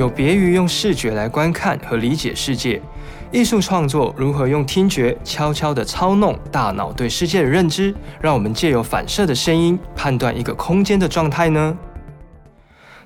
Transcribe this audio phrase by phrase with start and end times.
[0.00, 2.80] 有别于用视觉来观看和理解世界。
[3.30, 11.76] 艺术创作如何用听觉悄悄地操弄大脑对世界的认知，让我们借由反射的声音判断一个空间的状态呢？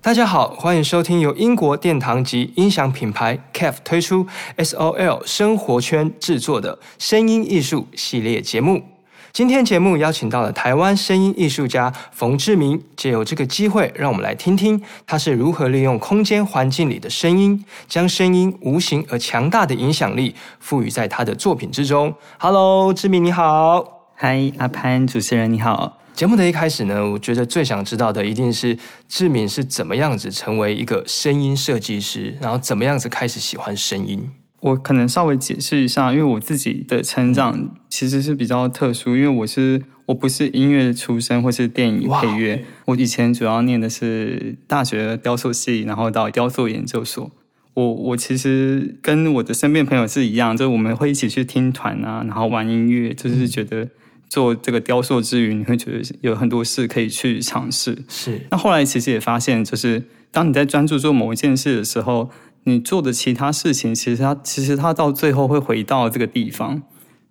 [0.00, 8.93] 大家好，欢迎收听由英国殿堂级音响品牌 KEF 推出 SOL 生活圈制作的声音艺术系列节目。
[9.34, 22.14] 今天节目邀请到了台湾声音艺术家冯志明，借由这个机会，让我们来听听他是如何利用空间环境里的声音，将声音无形而强大的影响力赋予在他的作品之中。
[22.38, 25.98] Hello，志明你好，嗨，阿潘主持人你好。
[26.14, 28.78] 节目的一开始呢，我觉得最想知道的一定是
[29.08, 34.30] 志明是怎么样子成为一个声音设计师，然后怎么样子开始喜欢声音。
[34.64, 47.30] 我可能稍微解释一下，因为我自己的成长其实是比较特殊，因为我是我不是音乐出身或是电影配乐，我以前主要念的是大学雕塑系，然后到雕塑研究所。
[47.74, 53.86] 我我其实跟我的身边朋友是一样，就我们会一起去听团啊，然后玩音乐，就是觉得
[54.30, 58.02] 做这个雕塑之余，你会觉得有很多事可以去尝试。
[58.08, 58.40] 是。
[58.50, 62.30] 那后来其实也发现，就是当你在专注做某一件事的时候。
[62.64, 66.82] 你做的其他事情，其实它其实它到最后会回到这个地方，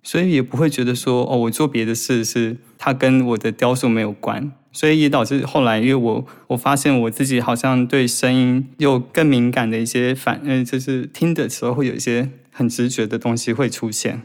[0.02, 14.22] 所以也不会觉得说哦，我做别的事是它跟我的雕塑没有关，所以也导致后来，因为我我发现我自己好像对声音又更敏感的一些反，嗯，就是听的时候会有一些很直觉的东西会出现，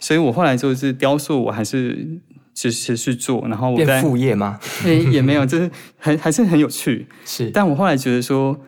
[0.00, 2.18] 所以我后来就是雕塑，我还是
[2.54, 4.58] 持持续做，然后我在变副业吗？
[5.12, 8.58] 也没有，就是还还是很有趣，是，但我后来觉得说。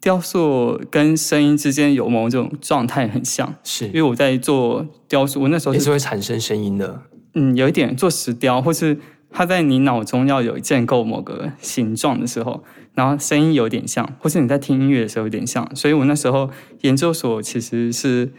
[0.00, 7.02] 雕塑跟声音之间有某种状态很像，是因为我在做雕塑，我那时候，也是会产生声音的。
[7.34, 8.98] 嗯，有一点做石雕，或是
[9.30, 12.62] 它在你脑中要有建构某个形状的时候，
[12.94, 15.68] 然后声音有点像，或是你在听音乐的时候有点像。
[15.74, 16.48] 所以我那时候
[16.82, 18.32] 研究所其实是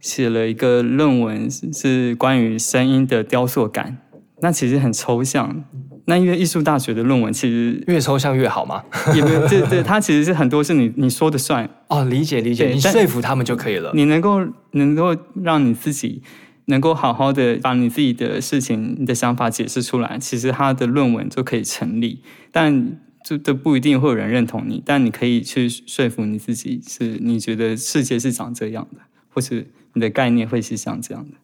[0.00, 3.98] 写了一个论文，是关于声音的雕塑感。
[4.42, 5.64] 那其实很抽象。
[6.04, 8.82] 那因为艺术大学的论文其实越抽象越好嘛？
[9.14, 13.92] 也没有，对对， 它其实是很多是你你说的算哦，理解理解，你说服他们就可以了。
[13.94, 14.40] 你能够
[14.72, 16.20] 能够让你自己
[16.64, 22.20] 能够好好的把你自己的事情、你的想法解释出来，其实他的论文就可以成立。
[22.50, 29.00] 但就都不一定会有人认同你，但你可以去说服你自己，是你觉得世界是长这样的，
[29.32, 31.36] 或是你的概念会是像这样的。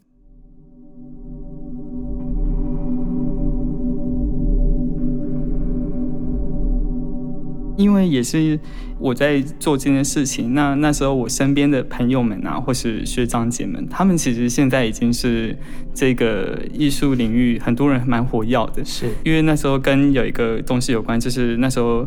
[7.78, 8.59] 因为也是
[8.99, 15.56] 我在做这件事情，那那时候我身边的朋友们啊，或是学长姐们，他们其实现在已经是
[15.94, 18.84] 这个艺术领域很多人蛮火药的。
[18.84, 22.05] 是因为那时候跟有一个东西有关，就是那时候，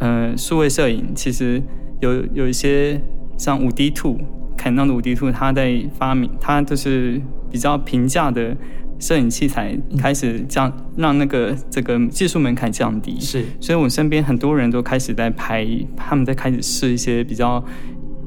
[0.00, 1.62] 呃，数位摄影其实
[2.00, 3.00] 有有一些
[3.38, 4.18] 像五 D Two，
[4.58, 8.56] 肯纳的五 D Two，他在发明，他就是比较平价的。
[9.02, 13.18] 摄影器材开始降，让那个这个技术门槛降低。
[13.18, 17.62] 是，所以我身边很多人都开始在拍，他们在开始试一些比较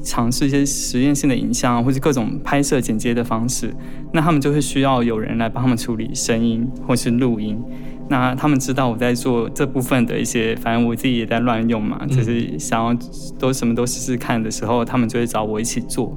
[0.04, 3.74] 尝试一些实验性的影像，或者各种拍摄剪接的方式。
[4.12, 7.58] 那他们就会需要有人来帮他们处理声音或是录音。
[8.10, 12.96] 那他们知道我在做这部分的一些，反正我自己也在乱用嘛，就是想要
[13.40, 16.16] 都什么都试试看的时候，他们就会找我一起做。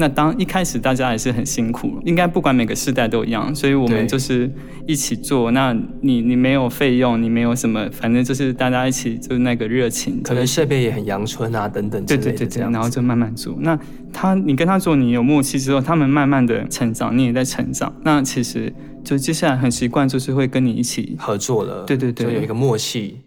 [0.00, 4.48] 那当一开始大家也是很辛苦，应该不管每个世代都一样，所以我们就是
[4.86, 5.50] 一起做。
[5.50, 12.06] 那你你没有费用，你没有什么，反正就是大家一起就是那个热情，可能设备也很阳春啊等等。
[12.06, 13.56] 对对对对，然后就慢慢做。
[13.58, 13.76] 那
[14.12, 17.92] 他你跟他做，你有默契之后，他们慢慢的成长，你也在成长。
[18.04, 18.72] 那其实
[19.04, 21.82] 就接下来很习惯，就是会跟你一起合作了。
[21.84, 23.18] 对对对，就有一个默契。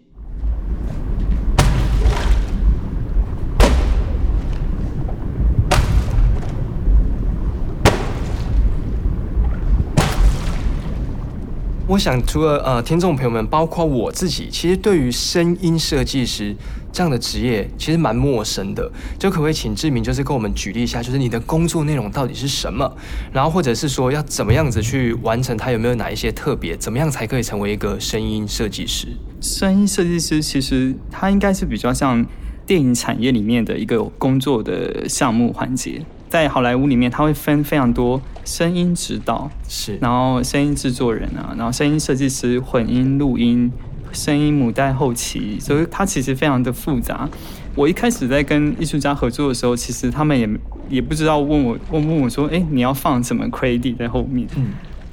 [11.92, 16.56] 我想，除了呃，听众朋友们，包括我自己，其实对于声音设计师
[16.90, 18.90] 这样的职业，其实蛮陌生的。
[19.18, 22.90] 就可不可以请志明，就是跟我们举例一下，就是你的工作内容到底是什么？
[23.30, 25.70] 然后或者是说，要怎么样子去完成它？
[25.70, 26.74] 有没有哪一些特别？
[26.78, 29.08] 怎么样才可以成为一个声音设计师？
[29.42, 32.24] 声音设计师其实它应该是比较像
[32.66, 36.00] 电影产业里面的一个工作的项目环节。
[36.32, 43.70] 在好莱坞里面，它会分非常多声音指导，是，然后声音制作人啊，然后声音设计师、混音、录音、
[44.12, 47.28] 声音母带后期，所以它其实非常的复杂。
[47.74, 50.48] 我一开始在跟艺术家合作的时候，其实他们也
[50.88, 54.48] 也不知道问我问问我说，哎，你要放什么 credit 在后面？
[54.56, 54.68] 嗯，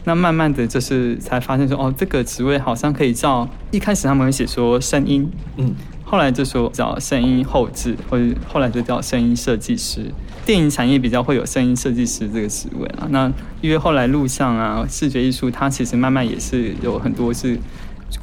[0.06, 5.76] 那慢慢的就是才发现说，哦，这个职位好像可以叫一开始他们会写说声音，嗯。
[6.10, 10.12] 后来就说叫声音后置，或者后来就叫声音设计师。
[10.44, 13.08] 电影产业比较会有声音设计师这个职位啊。
[13.12, 17.60] 那因为后来录像啊、视觉艺术，它其实慢慢也是有很多是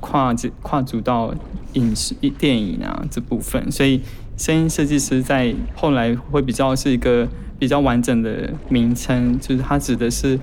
[0.01, 1.33] 跨跨足到
[1.75, 4.01] 影视、电影啊这部分，所以
[4.37, 10.37] 声音设计师在后来会比较是一个比较完整的名称，就是它指的是。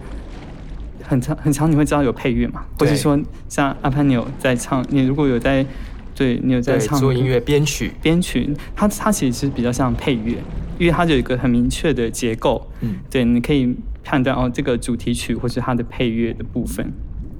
[1.06, 2.64] 很长很长，你会知道有配乐嘛？
[2.80, 3.20] 或者说
[3.50, 4.84] 像阿潘，你有在唱？
[4.88, 5.64] 你如果有在，
[6.16, 10.38] 对你有在唱做音乐编曲，编曲，它它其实是比较像配乐，
[10.78, 12.70] 因为它有一个很明确的结构。
[12.82, 16.92] 嗯，对，你可以判断哦，这个主题曲或是它的配乐的部分。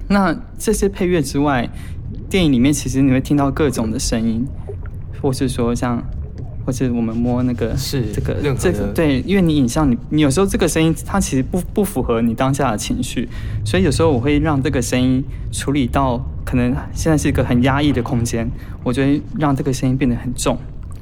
[0.08, 1.68] 那这些配乐之外，
[2.28, 4.46] 电影里面其实你会听到各种的声音，
[5.20, 6.02] 或是说像。
[6.66, 13.28] 或者我们摸那个是这个这个对，因为你影像你你有时候这个声音它其实不不符合你当下的情绪，
[13.66, 15.22] 所以有时候我会让这个声音
[15.52, 18.48] 处理到可能现在是一个很压抑的空间，
[18.82, 20.58] 我觉得让这个声音变得很重，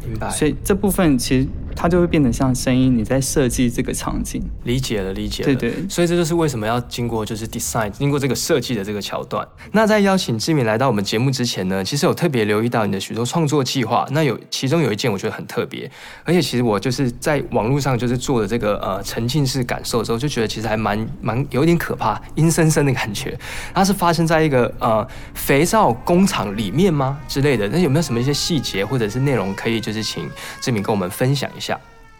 [0.06, 0.30] 明白。
[0.30, 1.48] 所以这部分其实。
[1.74, 4.42] 它就会变得像声音，你在设计这个场景。
[4.64, 5.46] 理解了，理解了。
[5.46, 5.88] 对对。
[5.88, 9.46] 所以这就是为什么要经过就是 design，经过这个设计的这个桥段。
[9.72, 14.06] 那在邀请志敏来到我们节目之前呢，其实有特别留意到你的许多创作计划。
[14.10, 15.90] 那有其中有一件我觉得很特别，
[16.24, 23.38] 而且其实我就是在网络上就是做的这个呃沉浸式感受的时候，就觉得其实还蛮蛮有点可怕，阴森森的感觉。
[23.74, 27.68] 它是发生在一个呃肥皂工厂里面吗之类的？
[27.68, 30.28] 那有没有什么一些细节或者是内容可以就是请
[30.60, 31.61] 志敏跟我们分享一下？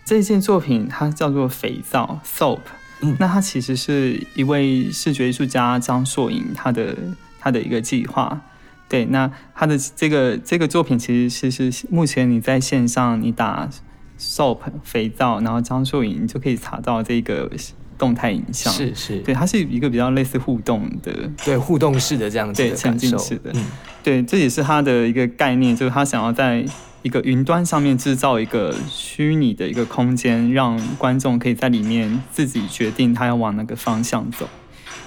[0.04, 2.58] 这件作品它叫做肥皂 （soap），
[3.02, 6.96] 嗯，那它其实是一位视觉艺术家张硕颖他的
[7.38, 8.40] 他的一个计划。
[8.88, 13.70] 对，那他的这个这个作品其实是是目前你在线上你打
[14.18, 17.50] soap 肥皂，然后张硕颖，你就可以查到这个
[17.96, 18.72] 动态影像。
[18.72, 23.64] 是是，对，它是一个比较类似互动的，对，互动式的这样子的沉浸式的，嗯，
[24.02, 26.66] 对，这也是他的一个概念，就是他想要在。
[27.02, 34.48] 一个云端上面制造一个虚拟的一个空间，让观众可以在里面自己决定他要往哪个方向走。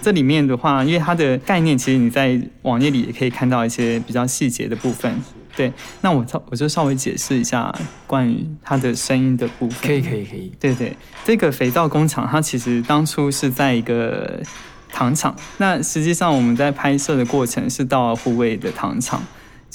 [0.01, 5.19] 这里面的话，因为它的概念，其实你在网页里也可以看到一些比较细节的部分。
[5.55, 5.71] 对，
[6.01, 7.73] 那我我就稍微解释一下
[8.05, 9.87] 关于它的声音的部分。
[9.87, 10.51] 可以，可以，可以。
[10.59, 14.43] 对对，这个肥皂工厂，它其实当初是在一个
[14.91, 15.33] 糖厂。
[15.57, 19.23] 那实际上我们在拍摄的过程是到护卫的糖厂。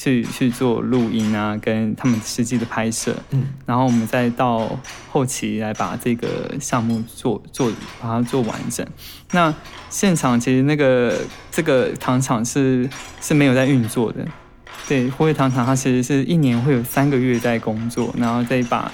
[0.01, 4.81] 去去做录音啊，跟他们实际的拍摄，嗯，然后我们再到
[5.11, 7.71] 后期来把这个项目做做
[8.01, 8.87] 把它做完整。
[9.33, 9.55] 那
[9.91, 11.19] 现场其实那个
[11.51, 12.89] 这个糖厂是
[13.21, 14.27] 是没有在运作的，
[14.89, 18.91] 对，虎尾糖厂它其实是一年会有三个月在工作，然后再把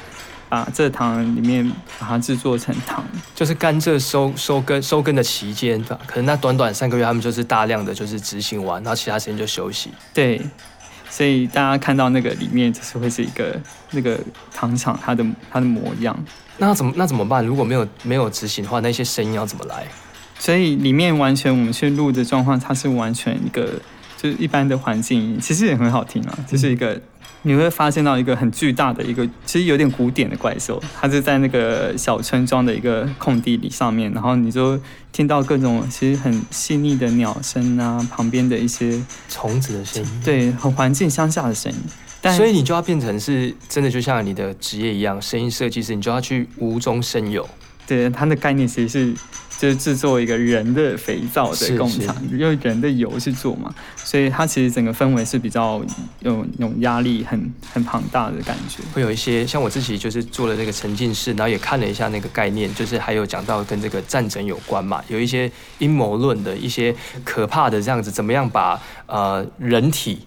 [0.48, 1.70] 把这糖里面
[2.00, 10.42] 把它制作成糖，就是甘蔗收收根收根的期间吧，可能那短短三个月他们就是大量的就是执行完，然后其他时间就休息，对。
[11.08, 13.60] 所以大家看到那个里面，就是会是一个
[13.90, 14.18] 那个
[14.52, 16.16] 糖厂它的它的模样。
[16.58, 17.44] 那怎么那怎么办？
[17.44, 19.86] 如果没有没有执行的话，那些声音要怎么来？
[20.38, 23.80] 所以里面完全我们去录的状况，它是完全一个
[24.16, 26.94] 就是一般的环境，其实也很好听啊，就是一个。
[26.94, 27.02] 嗯
[27.42, 34.76] 你会发现到一个很巨大的一个，其实有点古典的怪兽，它就在那个小村庄的一个空地里上面，然后你就
[35.12, 41.78] 听到各种其实很细腻的鸟声啊，旁边的一些虫子的声音，对，很环境乡下的声音。
[42.20, 47.48] 但所以你就要变成是真的，就像你的职业一样，声音设计师，你就要去无中生有。
[47.86, 49.14] 对，它的概念其实是。
[49.58, 55.82] 就是制作一个人的肥皂的工厂，用人的油去做嘛，所以它其实整个氛围是比较
[56.20, 58.82] 有那种压力很很庞大的感觉。
[58.92, 66.94] 会有一些像我自己就是做了那个沉浸式，然后也看了一下那个概念，就是还有讲到跟这个战争有关嘛，有一些阴谋论的一些
[67.24, 70.18] 可怕的这样子，怎么样把呃人体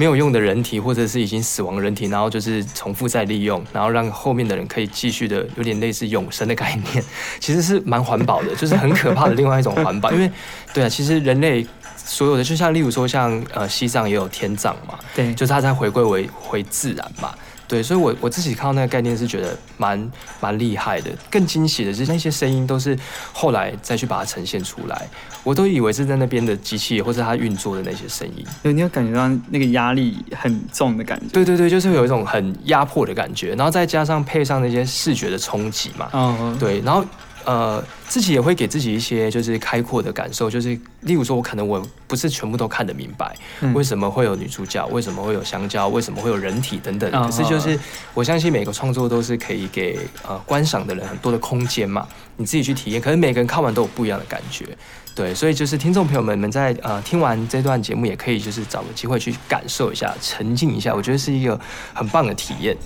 [0.00, 7.04] 没有用的人体或者是已经死亡的人体，然后就是重复再利用，然后让后面的人可以继续的有点类似永生的概念，
[7.38, 8.56] 其实是蛮环保的。
[8.56, 10.30] 就是很可怕的另外一种环保，因为，
[10.72, 11.66] 对啊，其实人类
[11.98, 17.34] 所有的，就像例如说像呃西藏也有天葬嘛，对，就是它在回归为回自然嘛。
[17.68, 21.10] 对，所以我，我我自己看到那个概念是觉得蛮蛮厉害的。
[21.30, 22.98] 更惊喜的是，那些声音都是
[23.32, 25.08] 后来再去把它呈现出来，
[25.42, 28.44] 我都以为是在那边的机器或者它运作的那些声音。
[28.62, 31.26] 对你有感觉到那个压力很重的感觉？
[31.32, 36.08] 对对对，就是有一种很压迫的感觉，然后再加上配上那些视觉的冲击嘛。
[36.12, 37.04] 嗯、哦，对，然后
[37.44, 47.10] 呃，自己也会给自己一些就是开阔的感受，就是例如说，我可能我不是全部都看得明白，嗯、为什么会有女主角，为什么会有香蕉，为什么会有人体等等。
[47.10, 47.78] 可是就是
[48.14, 52.06] 我相信每个创作都是可以给呃观赏的人很多的空间嘛，
[52.36, 53.00] 你自己去体验。
[53.00, 54.66] 可是每个人看完都有不一样的感觉，
[55.14, 61.58] 对，所以就是听众朋友们们在呃听完这段节目，也可以就是找个机会去感受一下，沉浸一下，我觉得是一个
[61.94, 62.76] 很棒的体验。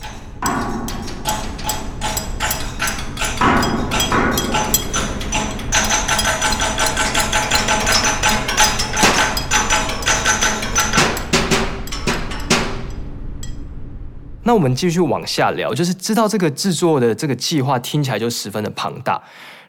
[14.45, 19.21] 那我们继续往下聊，就是知道这个制作的这个计划听起来就十分的庞大，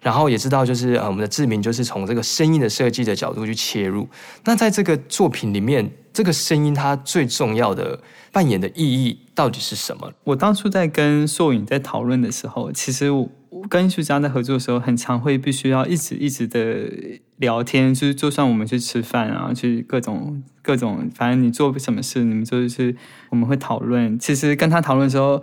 [0.05, 4.07] 然后也知道就是呃我们的志明就是从这个声音的设计的角度去切入。
[4.43, 7.99] 那在这个作品里面，这个声音它最重要的
[8.31, 10.13] 扮演的意义到底是什么？
[10.25, 13.29] 我当初在跟硕影在讨论的时候，其实我。
[13.69, 16.91] 跟艺术家在合作的时候，很常会必须要一直一直的
[17.37, 22.95] 聊天，就是就算我们去吃饭啊，去各种各种，反正你做什么事，你们就是
[23.29, 24.19] 我们会讨论。
[24.19, 25.41] 其实跟他讨论的时候，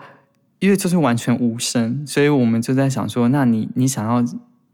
[0.61, 4.23] 因为就是完全无声，所以我们就在想说，那你你想要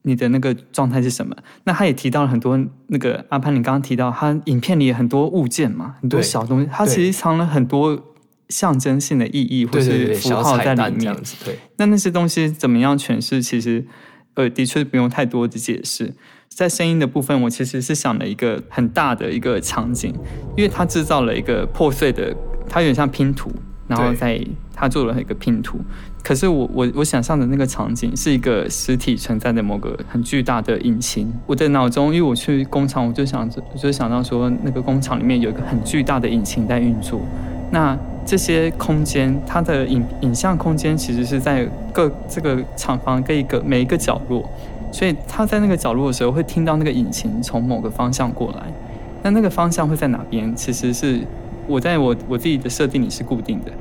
[0.09, 1.37] 你的那个状态是什么？
[1.65, 8.03] 那他也提到了很多那个阿潘，你刚刚提到他影片里很多物件嘛，很多小东西，他其实藏了很多。
[8.50, 13.43] 象征性的意义或是符号在里面，对，那那些东西怎么样诠释？
[13.43, 13.85] 其实，
[14.33, 16.15] 呃，的确不用太多的解释。
[16.49, 20.15] 在声音的部分，我其实是想了一个很大的一个场景，
[20.57, 22.35] 因为它制造了一个破碎的，
[22.67, 23.53] 它有点像拼图，
[23.87, 24.41] 然后在
[24.78, 25.78] 他做了一个拼图。
[26.23, 31.32] 可是我我我想象的那个场景是一个实体存在的某个很巨大的引擎。
[31.47, 37.20] 我的脑中，因为我去工厂，我就想着，我就想到说，那个工厂里面有一个很巨大的引擎在运作。
[37.70, 44.49] 那这些空间，它的影影像空间其实是在各这个厂房各一个每一个角落，
[44.92, 48.62] 所以他在那个角落的时候会听到那个引擎从某个方向过来。
[49.23, 50.54] 那那个方向会在哪边？
[50.54, 51.20] 其实是
[51.66, 53.73] 我在我我自己的设定里是固定的，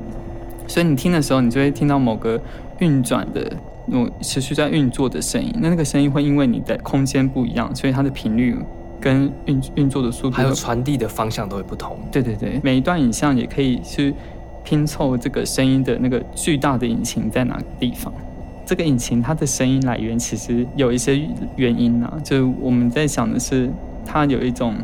[0.68, 2.40] 所以你听的时候，你就会听到某个
[2.78, 3.50] 运转的、
[3.86, 5.52] 那种持续在运作的声音。
[5.58, 8.56] 那那个声音会因为你的空间不一样，所以它的频率。
[9.00, 11.96] 跟运运作的速度，还有传递的方向都会不同。
[12.10, 14.12] 对对对，每一段影像也可以去
[14.64, 18.12] 拼凑这个声音的那个巨大的引擎在哪个地方。
[18.66, 21.16] 这个引擎它的声音来源其实有一些
[21.54, 23.70] 原因啊，就是我们在想的是，
[24.04, 24.74] 它有一种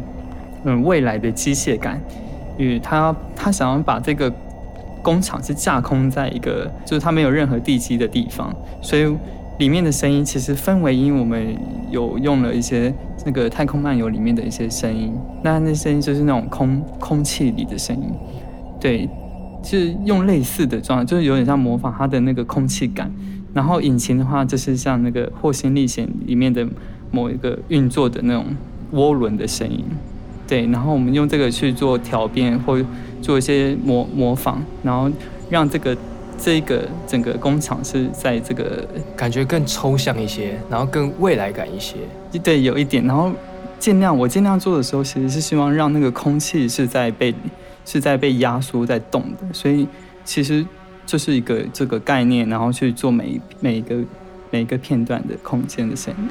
[0.62, 2.00] 嗯未来的机械感，
[2.57, 4.33] 与它它想要把这个
[5.05, 9.15] 工厂是架空在一个就是它没有任何地基的地方，所以。
[9.61, 11.57] 里面的声音其实氛围音，我们
[11.89, 12.93] 有用了一些
[13.25, 18.11] 那个《太空漫游》里面的一些声音，那那声音就是那种空空气里的声音，
[18.81, 19.09] 对，
[19.63, 23.09] 是用类似的状态，就是有点像模仿它的那个空气感。
[23.53, 26.67] 然后引擎的话，就是像那个《祸星历险》里面的
[27.13, 28.47] 某一个运作的那种
[28.95, 29.85] 涡轮的声音，
[30.47, 30.67] 对。
[30.67, 32.79] 然后我们用这个去做调变或
[33.21, 35.11] 做一些模模仿，然后
[35.51, 35.97] 让这个。
[36.37, 38.85] 这个整个工厂是在这个
[39.17, 41.95] 感觉更抽象一些，然后更未来感一些。
[42.43, 43.07] 对，有一点。
[43.07, 43.31] 然后
[43.79, 47.33] 尽量我尽量做的时候，其实是希望让那个空气是在被
[47.87, 49.87] 是在被压缩在动的，所以
[50.25, 50.67] 其实
[51.07, 53.97] 就是一个这个概念，然后去做每每一个
[54.51, 56.29] 每一个片段的空间的声音。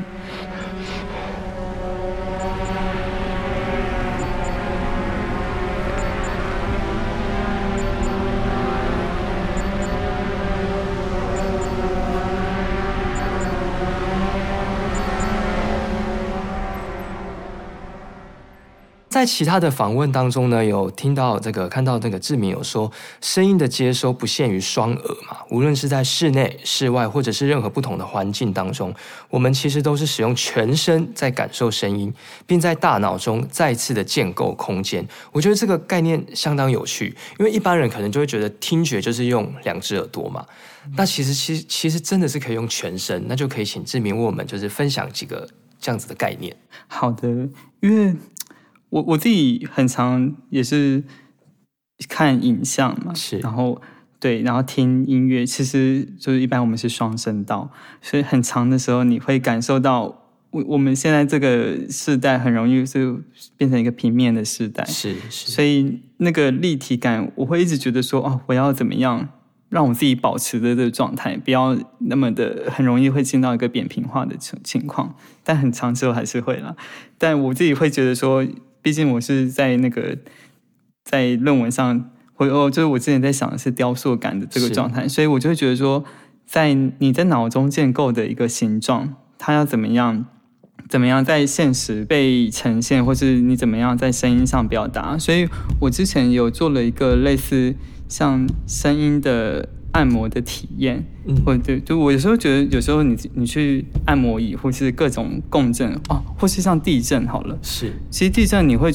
[19.13, 22.91] 在其他的访问当中呢，有听到这个，看到那个志明有说，
[23.21, 28.91] 声音的接收不限于双耳嘛，无论是在室内、室外，或者是任何不同的环境当中，
[29.29, 32.11] 我们其实都是使用全身在感受声音，
[32.47, 35.07] 并在大脑中再次的建构空间。
[35.31, 40.43] 我觉得这个概念相当有趣，因为一般人可能就会觉得听觉就是用两只耳朵嘛，
[40.97, 45.47] 那其实其实其实真的是可以用全身，那就可以请志明为我们就是分享几个
[45.79, 46.55] 这样子的概念。
[46.87, 47.27] 好的，
[47.79, 48.15] 因为。
[48.93, 51.03] 我我自己很常也是
[52.07, 53.81] 看影像嘛，是，然后
[54.19, 57.71] 对，然后听音乐，其实就是一般我们是双声道，
[58.03, 60.03] 所以很长的时候你会感受到，
[60.51, 63.19] 我我们现在这个世代很容易就
[63.57, 69.27] 变成一个平面的时代，是是，所以那个立体感，我会一直觉得说，哦，我要怎么样
[69.69, 76.75] 让我自己保持的这个状态，不要那么的很容易会进到一个扁平化的情情况，但很长之后还是会啦，
[77.17, 78.45] 但我自己会觉得说。
[78.83, 80.17] 毕竟我是在那个
[81.03, 86.03] 在论文上，或哦，就是我之前在想的是雕塑感的这个状态，所以我就会觉得说，
[86.45, 90.25] 在你在脑中建构的一个形状，它要怎么样，
[90.89, 95.17] 怎么样在现实被呈现，或是你怎么样在声音上表达。
[95.17, 95.47] 所以
[95.81, 97.75] 我之前有做了一个类似
[98.09, 108.91] 像声音的按摩的体验，嗯，或者就我有时候觉得，有时候你你去按摩椅，或是各种共振哦，或是像地震好了，是，其实地震你会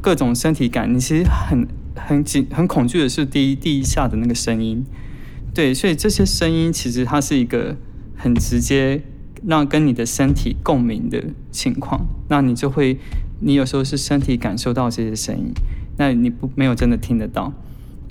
[0.00, 4.84] 各种身体感，你其实很很紧很恐惧的是第一第一下的那个声音，
[5.54, 7.76] 对，所以这些声音其实它是一个
[8.16, 9.02] 很直接
[9.46, 12.98] 让跟你的身体共鸣的情况，那你就会，
[13.40, 15.52] 你有时候是身体感受到这些声音，
[15.96, 17.52] 那你不没有真的听得到。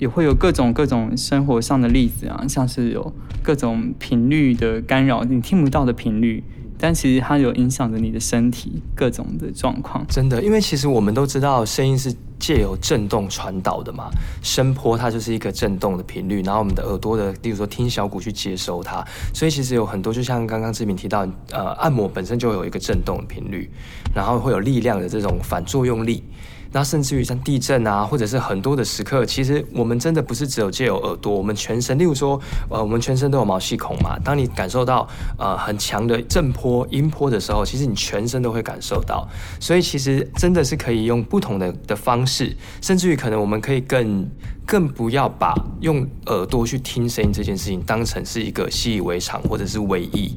[0.02, 6.42] 也会有各种各种生活上的例子啊，像是有各种频率的干扰，你听不到的频率，
[6.76, 10.04] 但其实它有影响着你的身体各种的状况。
[10.08, 14.10] 真的，因为其实我们都知道，声音是借由震动传导的嘛，
[14.42, 23.70] 声波它就是一个震动的频率，然后我们的耳朵的，例如说听小骨去接收它，所以其实有很多，就像刚刚志明提到，呃，按摩本身就有一个震动的频率，
[24.12, 26.24] 然后会有力量的这种反作用力。
[26.72, 34.18] 那甚至于像地震啊，或者是很多的时刻，其实我们真的不是只有借由耳朵，我们全身，例如说，呃，我们全身都有毛细孔嘛。
[34.24, 35.06] 当你感受到
[35.38, 39.28] 呃很强的震波、音波的时候，其实你全身都会感受到。
[39.60, 44.28] 所以其实真的是可以用不同的的方式，甚至于可能我们可以更
[44.66, 50.34] 更不要把用耳朵去听声音这件事情当成是一个习以为常或者是唯一，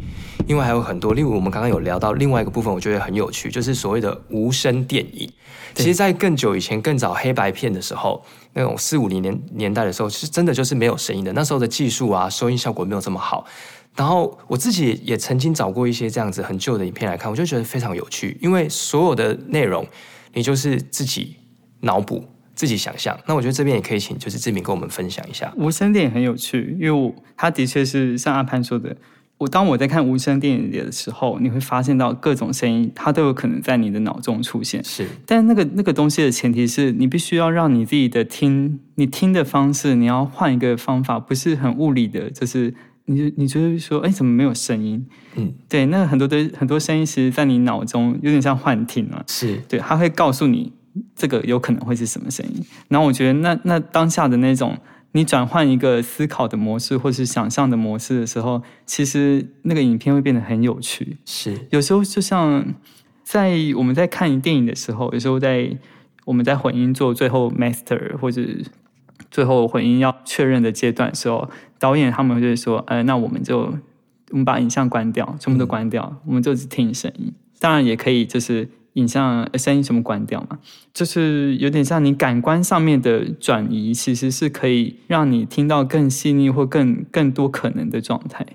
[0.47, 5.29] 因为还有很多，例如我们刚刚有聊到另外一个部分，我觉得很有趣，就是所谓的无声电影。
[5.73, 8.23] 其实，在更久以前、更早黑白片的时候，
[8.53, 11.33] 那种四五零年年代的时候，是真的就是没有声音的。
[11.33, 13.45] 那时候的技术啊，收音效果没有这么好。
[13.95, 19.85] 然后我自己也曾经找过一些这样子很旧的影片来看，我就觉得非常有趣，因为所有的内容
[20.33, 21.35] 你就是自己
[21.81, 22.23] 脑补、
[22.53, 23.17] 自己想象。
[23.25, 25.51] 那我觉得这边也可以请就是志明跟我们分享一下。
[25.57, 28.95] 无声电影很有趣，因为我他的确是像阿潘说的。
[29.37, 34.81] 我当我在看无声电影的时候，你会发现到各种声音，它都有可能在你的脑中出现。
[34.83, 42.73] 是，但那个那个东西的前提是你必须要让你自己的听，你听的方式，你要换一个方法，不是很物理的，就是
[43.05, 45.05] 你你就会说，哎，怎么没有声音？
[45.35, 49.21] 嗯，对，那很多的很多声音，其实在你脑中有点像幻听啊。
[49.27, 50.71] 是对，它会告诉你
[51.13, 52.63] 这个有可能会是什么声音。
[52.87, 54.77] 然后我觉得那那当下的那种。
[55.15, 61.15] 你转换一个思考的模式，或是想象的模式的时候，其实那个影片会变得很有趣。
[61.23, 62.75] 是，有时候就像
[63.23, 65.77] 在我们在看电影的时候，有时候在
[66.25, 68.41] 我们在混音做最后 master 或者
[69.31, 73.73] 最后混音要确认的阶段的时候，导演他们就会说：“呃，那我们就
[74.31, 77.33] 我们把影像关掉，全部都关掉，嗯、我们就只听声音。
[77.57, 80.59] 当然也可以，就是。”影像声音什么关掉嘛，
[80.93, 88.45] 就是有点像你感官上面的转移，其实是可以让你听到更细腻或更更多可能的状态。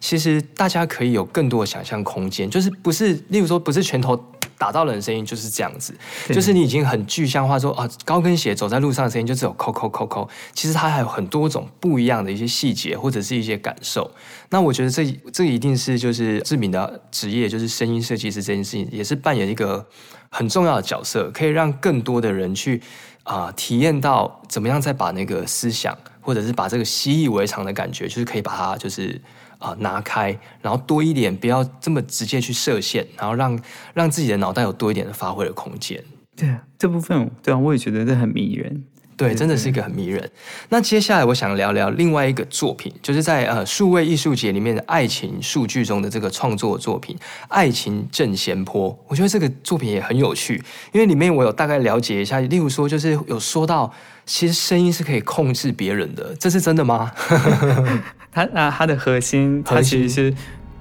[0.00, 4.16] 其实大家可以有更多的想象空间，就是不是，例如说不是拳头
[4.58, 5.94] 打到人的声音就是这样子，
[6.28, 14.10] 就是你已经很具象化说啊，高跟鞋走在路上的声音就只有扣扣扣扣，其实它还有很多种不一样的一些细节或者是一些感受。
[14.50, 19.86] 那我觉得这这一定是就是志明的职业，就是声音设计师这件事情，也是扮演一个
[20.28, 22.82] 很重要的角色，可以让更多的人去
[23.22, 29.20] 啊、呃、体验到怎么样再把那个思想，或者是把这个习以为常的感觉，就是可以把它就是
[29.58, 33.58] 啊、呃、拿开，然后多一点，不要这么直接去设限，然后让
[33.94, 36.02] 让自己的脑袋有多一点的发挥的空间。
[36.36, 38.84] 对啊，这部分对啊，我也觉得这很迷人。
[39.16, 40.30] 对，真的是一个很迷人。
[40.68, 47.16] 那接下来我想聊聊另外一个作品，就是在呃数位艺术节里面的爱情数据中的这个创作作品
[47.48, 48.92] 《爱情正弦波》。
[49.08, 53.92] 我觉得这个作品也很有趣，因为里面我有大概了解一下，例如说就是有说到，
[54.24, 57.10] 其实声音是可以控制别人的，这是真的吗？
[58.30, 60.34] 它啊，它的核心，它其实是。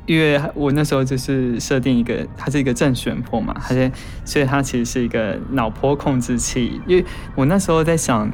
[0.05, 3.91] 因为我那时候就是设定一个，它是一个正弦波嘛，它是，
[4.23, 6.79] 所以它其实是一个脑波控制器。
[6.87, 7.03] 因为
[7.35, 8.31] 我那时候在想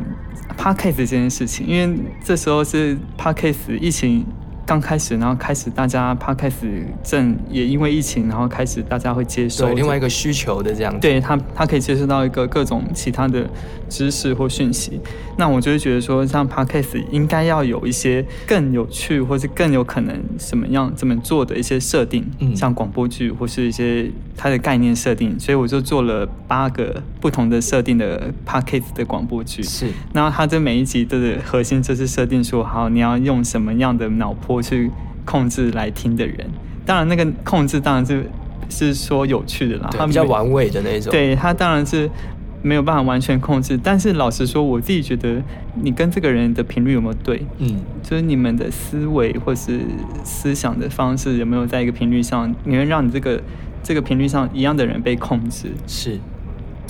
[0.56, 4.24] Podcast 这件事情，因为这时候是 Podcast 疫情。
[4.66, 13.50] 刚开始，然后开始大家 Podcast 正也因为疫情，然后开始大家会接受另外一个需求的这样子，对他他可以接受到一个各种其他的
[13.90, 15.02] 知识或讯息。
[15.36, 25.38] 那我就会觉得说，像 Podcast 应该要有一些更有趣，或是更有可能什么样怎么做的一些设定，嗯，像广播剧或是一些它的概念设定。
[25.38, 29.62] 所以我就做了八个不同的设定的 Podcast 的广播剧。
[29.62, 34.53] 是，然后它这每一集的核心就是设定说，好，你要用什么样的脑波。
[34.54, 34.92] 我去
[35.26, 36.50] 控制来听的人，
[36.86, 38.30] 当然那个控制当然是
[38.70, 41.12] 是说有趣的啦，他比较玩味的那种。
[41.12, 42.10] 对，他当然是
[42.62, 43.80] 没有办法完全控制。
[43.82, 45.42] 但是老实说，我自己觉得
[45.82, 47.46] 你跟这个人的频率有没有对？
[47.58, 49.82] 嗯，就是你们的思维或是
[50.24, 52.54] 思想的方式有没有在一个频率上？
[52.64, 53.42] 你会让你这个
[53.82, 55.72] 这个频率上一样的人被控制？
[55.88, 56.20] 是，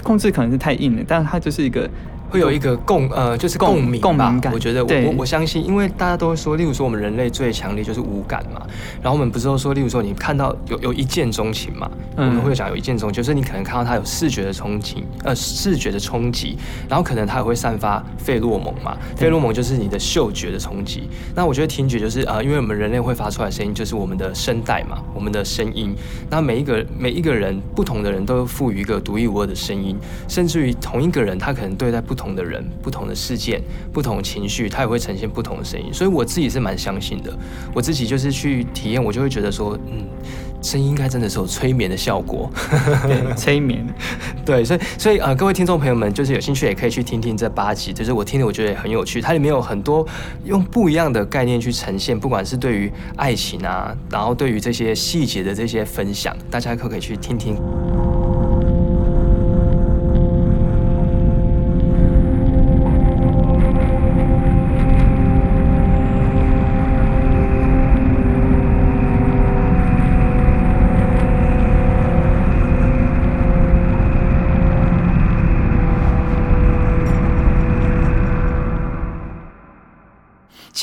[0.03, 1.89] 控制可能是太硬了，但是它就是一个。
[2.33, 4.51] 会有一个共呃，就是共鸣共鸣感。
[4.51, 8.59] 我觉得我我我相信，因为大家都会说，例如说我们人类最强烈就是五感嘛。
[9.03, 16.57] 然后我们不是都说，例如说你看到有有一见钟情嘛，嗯、我们会讲有一见钟情，就是你可能看到他有视觉的冲击，呃，视觉的冲击，
[16.89, 18.97] 然后可能他也会散发费洛蒙嘛。
[19.15, 21.07] 费洛蒙就是你的嗅觉的冲击。
[21.35, 25.95] 那我觉得听觉就是呃，因为我们人类会发出来的声音，就是我们的声带嘛，我们的声音。
[26.31, 29.95] 那每一个每一个人不同的人都赋予一个独一无二的声音，
[30.27, 33.03] 甚至于同一个人，他可能对待不同的人不同。
[33.03, 37.37] 的事件，不同的情绪，它也会呈现不同的声音，所以我自己是蛮相信的。
[37.73, 40.05] 我自己就是去体验，我就会觉得说，嗯，
[40.61, 42.49] 声音应该真的是有催眠的效果。
[43.05, 43.85] 对，催眠。
[44.45, 50.07] 对，所以所以呃，各位听众朋友们，就是有兴趣也可以去听听这八集，就是我听的我觉得也很有趣，它里面有很多
[50.45, 57.57] 用不一样的概念去呈现，不管是对于爱情啊，然后对于这些细节的这些分享，大家可不可以去听听。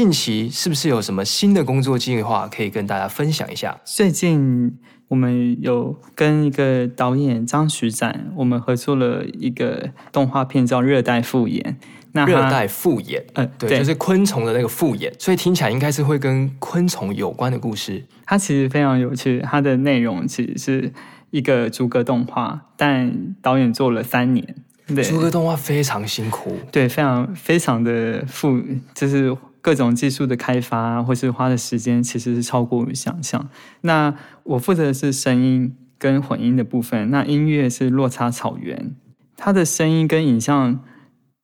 [0.01, 3.79] 近期是不是有什么新的工作计划可以跟大家分享一下？
[3.85, 11.77] 最近我们有跟一个导演张徐展，我们合作了一个动画片叫《热带复眼》。
[12.13, 18.03] 那热带复眼，嗯，对，对就是昆虫的那个复眼，所以听起来应该是会跟昆虫有关的故事。
[18.25, 20.93] 它其实非常有趣，它的内容其实是
[21.31, 24.57] 一个逐格动画，但导演做了三年。
[24.87, 28.59] 对，逐格动画非常辛苦，对，非常非常的复，
[28.95, 29.37] 就是。
[29.61, 33.49] 各种技术的开发，或是花的时间，其实是超过我想象。
[33.83, 38.95] 那我负责的是声音跟混音的部分，那音乐是落差草原。
[39.37, 40.81] 它的声音跟影像，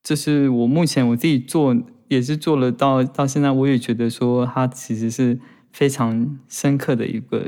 [0.02, 1.76] 就是我目前我自己做，
[2.08, 5.38] 也是做了到到现在，我也觉得说，它其实是
[5.72, 7.46] 非常深刻的一个。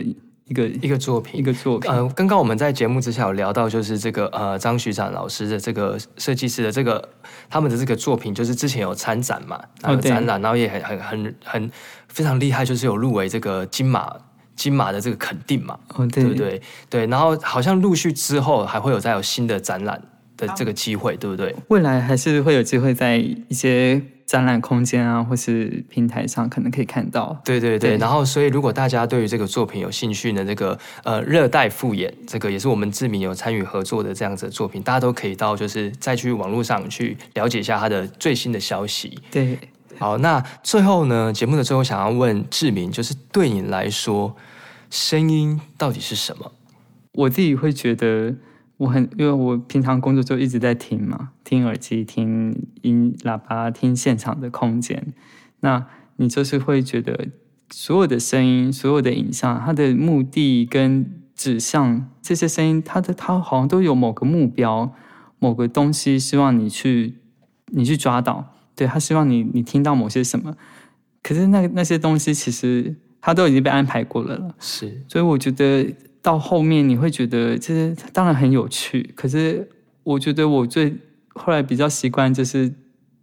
[0.49, 1.91] 一个一个作品，一个作品。
[1.91, 7.07] 呃，刚刚我们在节目之下有聊到，就是这个呃张徐展老师的这个设计师的这个
[7.51, 11.71] 他们的这个作品，就是之前有参展嘛，然后展览，哦、然后也很很很很
[12.09, 14.11] 非常厉害，就是有入围这个金马
[14.57, 16.63] 金马的这个肯定嘛，哦、对，对不对？
[16.89, 20.03] 对，然后好像陆续之后还会有再有新的展览
[20.37, 21.55] 的这个机会，对不对？
[21.69, 24.03] 未来还是会有机会在一些。
[24.29, 27.35] 展览空间啊，或是平台上可能可以看到。
[27.47, 39.19] 对对对，对，然后所以如果大家对于这个作品有兴趣呢，这个呃热带复眼，这个也是我们志明有参与合作的这样子的作品，大家都可以到就是再去网络上去了解一下它的最新的消息。
[39.31, 39.59] 对，
[39.99, 44.37] 好，那最后呢，节目的最后想要问志明，就是对你来说，
[44.91, 46.53] 声音到底是什么？
[47.13, 48.35] 我自己会觉得。
[48.79, 55.13] 我很，因为我平常工作就一直在听嘛，听耳机、听音喇叭、听现场的空间。
[55.61, 55.85] 那
[56.17, 57.29] 你就是会觉得，
[57.71, 64.95] 所有的声音、所有的影像，它的目的跟指向，这些声音，它的它好像都有某个目标、
[65.41, 67.17] 某个东西，希望你去
[67.73, 68.55] 你去抓到。
[68.77, 70.57] 对，他希望你你听到某些什么，
[71.21, 74.55] 可是那那些东西其实它都已经被安排过了了。
[74.61, 75.93] 是，所以我觉得。
[76.21, 79.13] 到后面你会觉得，其实当然很有趣。
[79.15, 79.69] 可是
[80.03, 80.97] 我觉得我最
[81.35, 82.75] 后来比较习惯，就是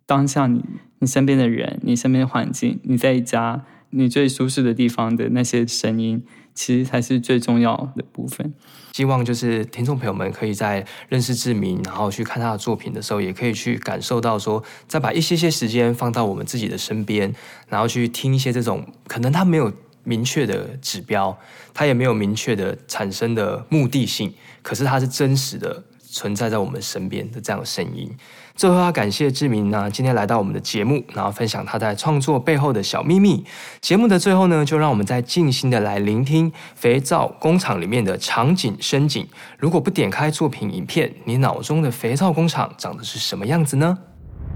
[0.06, 0.64] 当下你
[1.00, 8.54] 你身边的人，你身边的环境，你在家你最舒适的地方的那些声音，其实才是最重要的部分。
[8.94, 17.36] 希望就是听众朋友们可以在认识志明，然后去看他的作品的时候，也可以去感受到说，再把一些些时间放到我们自己的身边，
[17.68, 19.72] 然后去听一些这种可能他没有。
[20.06, 21.38] 明确的指标，
[21.74, 28.10] 它也没有明确的产生的目的性，可是它是真实的存在在我们身边的这样的声音。
[28.56, 33.44] 最后要感谢志明呢，今天来到我们的节目，然后分享他在创作背后的小秘密。
[33.82, 39.28] 节目的最后呢，就让我们再静心的来聆听肥皂工厂里面的场景声景。
[39.60, 43.98] 如果不点开作品影片，你脑中的肥皂工厂长的是什么样子呢？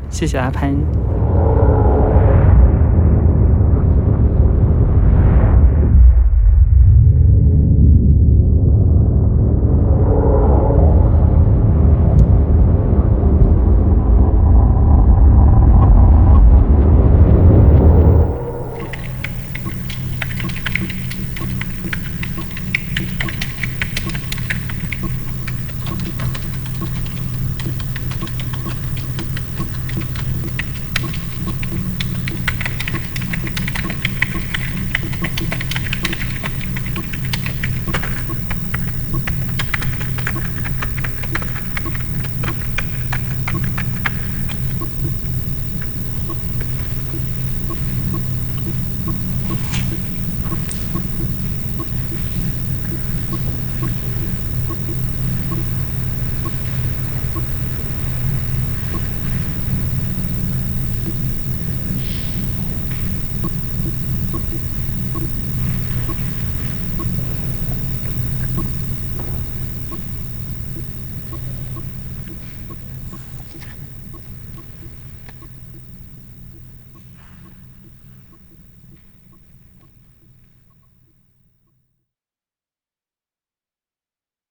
[0.10, 1.19] 谢谢阿潘。